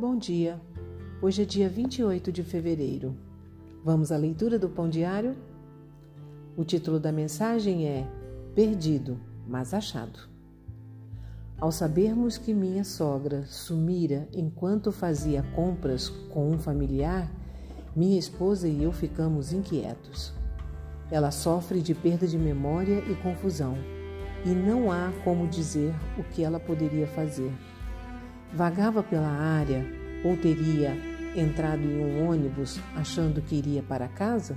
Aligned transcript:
Bom 0.00 0.16
dia. 0.16 0.60
Hoje 1.20 1.42
é 1.42 1.44
dia 1.44 1.68
28 1.68 2.30
de 2.30 2.44
fevereiro. 2.44 3.16
Vamos 3.84 4.12
à 4.12 4.16
leitura 4.16 4.56
do 4.56 4.68
Pão 4.68 4.88
Diário? 4.88 5.34
O 6.56 6.64
título 6.64 7.00
da 7.00 7.10
mensagem 7.10 7.84
é 7.84 8.06
Perdido, 8.54 9.18
mas 9.44 9.74
achado. 9.74 10.20
Ao 11.58 11.72
sabermos 11.72 12.38
que 12.38 12.54
minha 12.54 12.84
sogra 12.84 13.42
sumira 13.46 14.28
enquanto 14.32 14.92
fazia 14.92 15.42
compras 15.56 16.08
com 16.08 16.48
um 16.48 16.60
familiar, 16.60 17.28
minha 17.96 18.20
esposa 18.20 18.68
e 18.68 18.84
eu 18.84 18.92
ficamos 18.92 19.52
inquietos. 19.52 20.32
Ela 21.10 21.32
sofre 21.32 21.82
de 21.82 21.92
perda 21.92 22.24
de 22.24 22.38
memória 22.38 23.00
e 23.10 23.16
confusão, 23.16 23.74
e 24.46 24.50
não 24.50 24.92
há 24.92 25.10
como 25.24 25.48
dizer 25.48 25.92
o 26.16 26.22
que 26.22 26.44
ela 26.44 26.60
poderia 26.60 27.08
fazer. 27.08 27.52
Vagava 28.52 29.02
pela 29.02 29.28
área 29.28 29.84
ou 30.24 30.36
teria 30.36 30.96
entrado 31.36 31.82
em 31.82 32.02
um 32.02 32.28
ônibus 32.30 32.80
achando 32.96 33.42
que 33.42 33.56
iria 33.56 33.82
para 33.82 34.08
casa? 34.08 34.56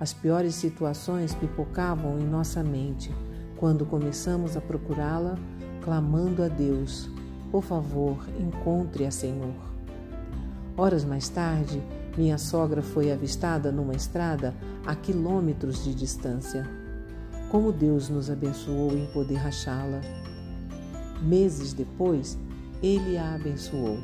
As 0.00 0.12
piores 0.12 0.54
situações 0.54 1.34
pipocavam 1.34 2.18
em 2.18 2.24
nossa 2.24 2.62
mente 2.62 3.14
quando 3.56 3.86
começamos 3.86 4.56
a 4.56 4.60
procurá-la, 4.60 5.36
clamando 5.82 6.42
a 6.42 6.48
Deus: 6.48 7.08
Por 7.50 7.62
favor, 7.62 8.18
encontre-a, 8.38 9.10
Senhor. 9.10 9.54
Horas 10.76 11.04
mais 11.04 11.28
tarde, 11.28 11.82
minha 12.16 12.38
sogra 12.38 12.82
foi 12.82 13.12
avistada 13.12 13.70
numa 13.70 13.94
estrada 13.94 14.54
a 14.86 14.94
quilômetros 14.94 15.84
de 15.84 15.94
distância. 15.94 16.68
Como 17.50 17.72
Deus 17.72 18.08
nos 18.08 18.30
abençoou 18.30 18.92
em 18.92 19.06
poder 19.06 19.38
achá-la. 19.46 20.00
Meses 21.22 21.72
depois, 21.72 22.38
ele 22.82 23.16
a 23.16 23.34
abençoou. 23.34 23.98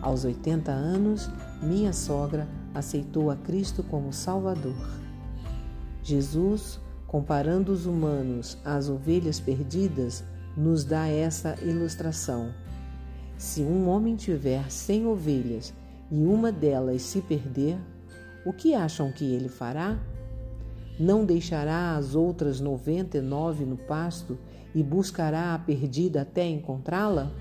Aos 0.00 0.24
80 0.24 0.70
anos, 0.70 1.30
minha 1.62 1.92
sogra 1.92 2.46
aceitou 2.74 3.30
a 3.30 3.36
Cristo 3.36 3.82
como 3.82 4.12
Salvador. 4.12 4.76
Jesus, 6.02 6.78
comparando 7.06 7.72
os 7.72 7.86
humanos 7.86 8.58
às 8.64 8.88
ovelhas 8.88 9.40
perdidas, 9.40 10.24
nos 10.56 10.84
dá 10.84 11.08
essa 11.08 11.56
ilustração. 11.62 12.52
Se 13.38 13.62
um 13.62 13.88
homem 13.88 14.14
tiver 14.14 14.70
cem 14.70 15.06
ovelhas 15.06 15.72
e 16.10 16.24
uma 16.24 16.52
delas 16.52 17.02
se 17.02 17.20
perder, 17.22 17.78
o 18.44 18.52
que 18.52 18.74
acham 18.74 19.10
que 19.10 19.24
ele 19.24 19.48
fará? 19.48 19.98
Não 21.00 21.24
deixará 21.24 21.96
as 21.96 22.14
outras 22.14 22.60
noventa 22.60 23.18
e 23.18 23.20
nove 23.20 23.64
no 23.64 23.76
pasto 23.76 24.38
e 24.74 24.82
buscará 24.82 25.54
a 25.54 25.58
perdida 25.58 26.22
até 26.22 26.46
encontrá-la? 26.46 27.32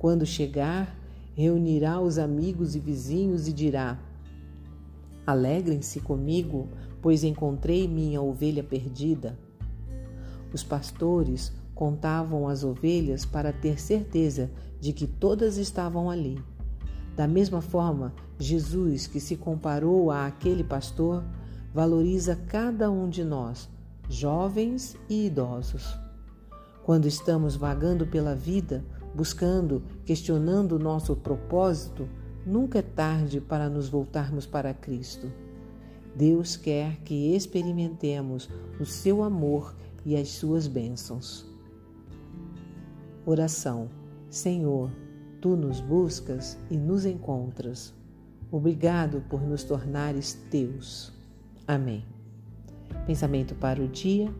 Quando 0.00 0.24
chegar, 0.24 0.96
reunirá 1.34 2.00
os 2.00 2.18
amigos 2.18 2.74
e 2.74 2.80
vizinhos 2.80 3.46
e 3.46 3.52
dirá: 3.52 3.98
Alegrem-se 5.26 6.00
comigo, 6.00 6.68
pois 7.02 7.22
encontrei 7.22 7.86
minha 7.86 8.22
ovelha 8.22 8.64
perdida. 8.64 9.38
Os 10.54 10.64
pastores 10.64 11.52
contavam 11.74 12.48
as 12.48 12.64
ovelhas 12.64 13.26
para 13.26 13.52
ter 13.52 13.78
certeza 13.78 14.50
de 14.80 14.94
que 14.94 15.06
todas 15.06 15.58
estavam 15.58 16.10
ali. 16.10 16.42
Da 17.14 17.28
mesma 17.28 17.60
forma, 17.60 18.14
Jesus, 18.38 19.06
que 19.06 19.20
se 19.20 19.36
comparou 19.36 20.10
a 20.10 20.24
aquele 20.24 20.64
pastor, 20.64 21.22
valoriza 21.74 22.34
cada 22.48 22.90
um 22.90 23.06
de 23.06 23.22
nós, 23.22 23.68
jovens 24.08 24.96
e 25.10 25.26
idosos. 25.26 25.94
Quando 26.84 27.06
estamos 27.06 27.54
vagando 27.54 28.06
pela 28.06 28.34
vida, 28.34 28.82
buscando, 29.14 29.82
questionando 30.04 30.76
o 30.76 30.78
nosso 30.78 31.16
propósito, 31.16 32.08
nunca 32.46 32.78
é 32.78 32.82
tarde 32.82 33.40
para 33.40 33.68
nos 33.68 33.88
voltarmos 33.88 34.46
para 34.46 34.74
Cristo. 34.74 35.30
Deus 36.14 36.56
quer 36.56 36.96
que 37.02 37.34
experimentemos 37.34 38.48
o 38.80 38.84
seu 38.84 39.22
amor 39.22 39.74
e 40.04 40.16
as 40.16 40.28
suas 40.28 40.66
bênçãos. 40.66 41.46
Oração: 43.24 43.88
Senhor, 44.28 44.90
tu 45.40 45.56
nos 45.56 45.80
buscas 45.80 46.58
e 46.70 46.76
nos 46.76 47.04
encontras. 47.04 47.94
Obrigado 48.50 49.22
por 49.28 49.40
nos 49.42 49.62
tornares 49.62 50.34
teus. 50.50 51.12
Amém. 51.66 52.04
Pensamento 53.06 53.54
para 53.54 53.80
o 53.80 53.86
dia. 53.86 54.32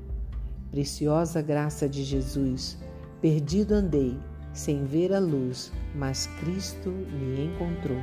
Preciosa 0.70 1.42
graça 1.42 1.88
de 1.88 2.04
Jesus, 2.04 2.78
perdido 3.20 3.74
andei 3.74 4.16
sem 4.52 4.84
ver 4.84 5.12
a 5.12 5.18
luz, 5.18 5.72
mas 5.94 6.26
Cristo 6.40 6.90
me 6.90 7.46
encontrou. 7.46 8.00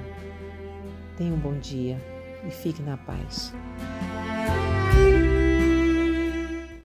Tenha 1.18 1.34
um 1.34 1.40
bom 1.40 1.58
dia 1.60 2.00
e 2.48 2.52
fique 2.52 2.82
na 2.82 2.98
paz. 2.98 3.54